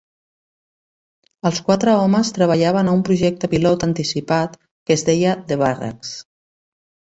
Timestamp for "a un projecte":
2.89-3.51